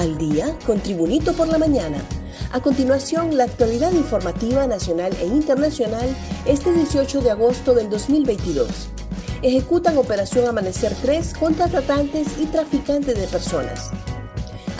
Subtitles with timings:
[0.00, 1.98] al día con Tribunito por la mañana.
[2.52, 8.88] A continuación, la actualidad informativa nacional e internacional este 18 de agosto del 2022.
[9.42, 13.90] Ejecutan Operación Amanecer 3 contra tratantes y traficantes de personas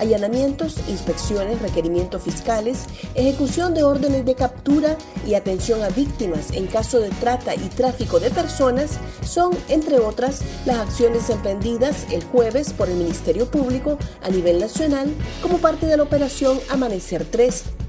[0.01, 4.96] allanamientos, inspecciones, requerimientos fiscales, ejecución de órdenes de captura
[5.27, 10.43] y atención a víctimas en caso de trata y tráfico de personas son, entre otras,
[10.65, 15.12] las acciones emprendidas el jueves por el Ministerio Público a nivel nacional
[15.43, 17.80] como parte de la operación Amanecer 3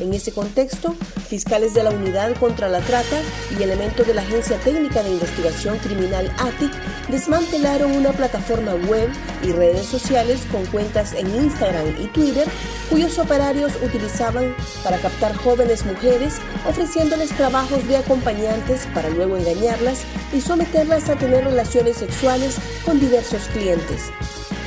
[0.00, 0.94] en ese contexto,
[1.28, 3.20] fiscales de la Unidad contra la Trata
[3.58, 6.72] y elementos de la Agencia Técnica de Investigación Criminal ATIC
[7.08, 9.08] desmantelaron una plataforma web
[9.42, 12.48] y redes sociales con cuentas en Instagram y Twitter
[12.88, 20.40] cuyos operarios utilizaban para captar jóvenes mujeres ofreciéndoles trabajos de acompañantes para luego engañarlas y
[20.40, 24.10] someterlas a tener relaciones sexuales con diversos clientes.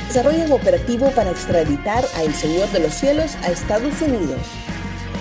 [0.08, 4.38] Desarrollan operativo para extraditar a El Señor de los Cielos a Estados Unidos.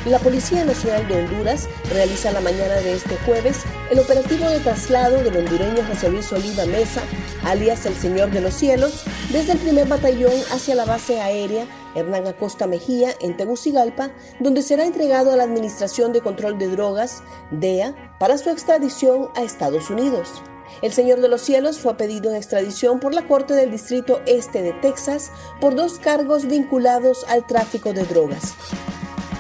[0.06, 5.24] La Policía Nacional de Honduras realiza la mañana de este jueves el operativo de traslado
[5.24, 7.02] del hondureño José Luis Oliva Mesa,
[7.46, 11.66] alias el Señor de los Cielos, desde el primer batallón hacia la base aérea
[11.96, 17.24] Hernán Acosta Mejía en Tegucigalpa, donde será entregado a la Administración de Control de Drogas,
[17.52, 20.44] DEA, para su extradición a Estados Unidos.
[20.82, 24.64] El Señor de los Cielos fue pedido en extradición por la Corte del Distrito Este
[24.64, 25.32] de Texas
[25.62, 28.54] por dos cargos vinculados al tráfico de drogas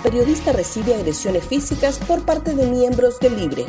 [0.04, 3.66] periodista recibe agresiones físicas por parte de miembros del Libre.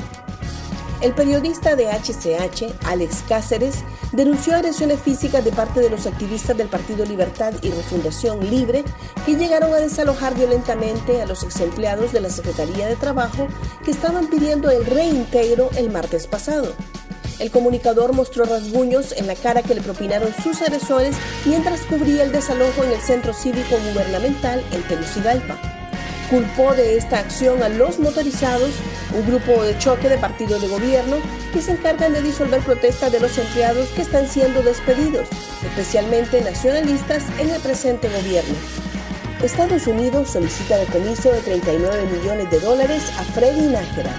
[1.01, 6.69] El periodista de HCH, Alex Cáceres, denunció agresiones físicas de parte de los activistas del
[6.69, 8.85] Partido Libertad y Refundación Libre
[9.25, 13.47] que llegaron a desalojar violentamente a los ex empleados de la Secretaría de Trabajo
[13.85, 16.73] que estaban pidiendo el reintegro el martes pasado.
[17.39, 22.33] El comunicador mostró rasguños en la cara que le propinaron sus agresores mientras cubría el
[22.33, 25.74] desalojo en el Centro Cívico Gubernamental en Tegucigalpa
[26.35, 28.71] culpó de esta acción a los motorizados,
[29.17, 31.19] un grupo de choque de partidos de gobierno
[31.53, 35.29] que se encargan de disolver protestas de los empleados que están siendo despedidos,
[35.65, 38.53] especialmente nacionalistas en el presente gobierno.
[39.45, 44.11] Estados Unidos solicita decomiso de 39 millones de dólares a Freddy Nájera.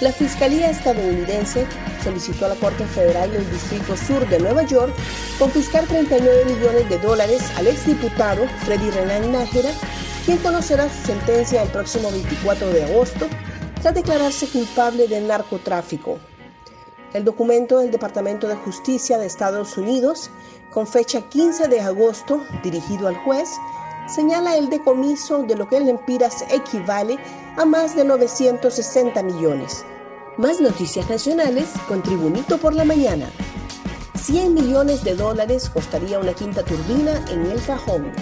[0.00, 1.66] La Fiscalía estadounidense
[2.02, 4.94] solicitó a la Corte Federal del Distrito Sur de Nueva York
[5.38, 9.72] confiscar 39 millones de dólares al exdiputado Freddy Renan Nájera
[10.28, 13.26] quien conocerá su sentencia el próximo 24 de agosto
[13.80, 16.18] tras declararse culpable de narcotráfico.
[17.14, 20.30] El documento del Departamento de Justicia de Estados Unidos,
[20.70, 23.48] con fecha 15 de agosto, dirigido al juez,
[24.06, 27.18] señala el decomiso de lo que en lempiras equivale
[27.56, 29.82] a más de 960 millones.
[30.36, 33.30] Más noticias nacionales con Tribunito por la Mañana.
[34.14, 38.12] 100 millones de dólares costaría una quinta turbina en el cajón.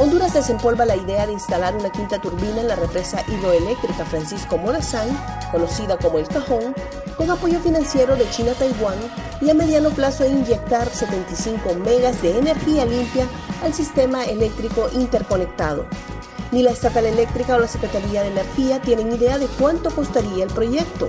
[0.00, 5.08] Honduras desempolva la idea de instalar una quinta turbina en la represa hidroeléctrica Francisco Morazán,
[5.50, 6.72] conocida como El Cajón,
[7.16, 8.96] con apoyo financiero de China-Taiwán
[9.40, 13.26] y a mediano plazo inyectar 75 megas de energía limpia
[13.64, 15.84] al sistema eléctrico interconectado.
[16.52, 20.50] Ni la estatal eléctrica o la Secretaría de Energía tienen idea de cuánto costaría el
[20.52, 21.08] proyecto,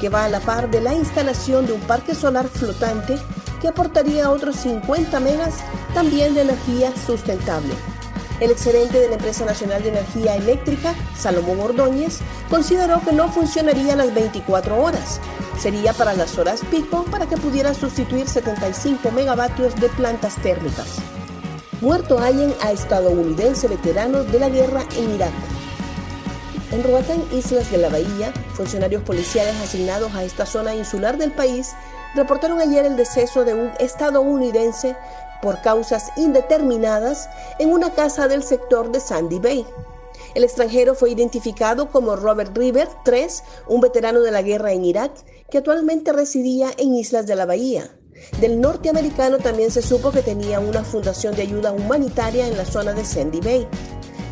[0.00, 3.18] que va a la par de la instalación de un parque solar flotante
[3.60, 5.56] que aportaría otros 50 megas
[5.92, 7.74] también de energía sustentable.
[8.40, 13.94] El excedente de la Empresa Nacional de Energía Eléctrica, Salomón Ordóñez, consideró que no funcionaría
[13.96, 15.20] las 24 horas.
[15.58, 20.96] Sería para las horas pico para que pudiera sustituir 75 megavatios de plantas térmicas.
[21.82, 25.32] Muerto hallen a estadounidense veterano de la guerra en Irak.
[26.72, 31.72] En Roatán, Islas de la Bahía, funcionarios policiales asignados a esta zona insular del país
[32.14, 34.96] reportaron ayer el deceso de un estadounidense
[35.42, 37.28] por causas indeterminadas
[37.58, 39.66] en una casa del sector de Sandy Bay.
[40.34, 43.26] El extranjero fue identificado como Robert River III,
[43.68, 45.12] un veterano de la guerra en Irak
[45.50, 47.90] que actualmente residía en Islas de la Bahía.
[48.40, 52.92] Del norteamericano también se supo que tenía una fundación de ayuda humanitaria en la zona
[52.92, 53.66] de Sandy Bay.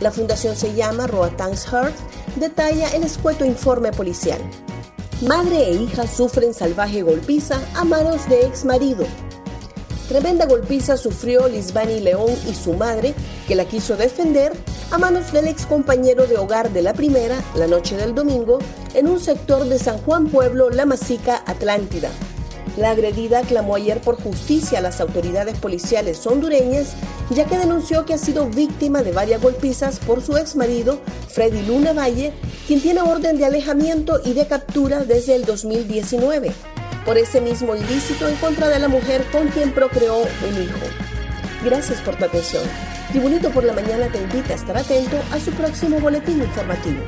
[0.00, 1.94] La fundación se llama Roatan's Heart,
[2.36, 4.40] detalla el escueto informe policial.
[5.26, 9.04] Madre e hija sufren salvaje golpiza a manos de ex marido.
[10.08, 13.14] Tremenda golpiza sufrió Lisbani León y su madre,
[13.46, 14.52] que la quiso defender,
[14.90, 18.58] a manos del ex compañero de hogar de la primera, la noche del domingo,
[18.94, 22.08] en un sector de San Juan Pueblo, La Masica, Atlántida.
[22.78, 26.94] La agredida clamó ayer por justicia a las autoridades policiales hondureñas,
[27.28, 31.60] ya que denunció que ha sido víctima de varias golpizas por su ex marido, Freddy
[31.66, 32.32] Luna Valle,
[32.66, 36.54] quien tiene orden de alejamiento y de captura desde el 2019
[37.08, 40.86] por ese mismo ilícito en contra de la mujer con quien procreó un hijo.
[41.64, 42.62] Gracias por tu atención.
[43.12, 47.00] Tribunito por la Mañana te invita a estar atento a su próximo boletín informativo.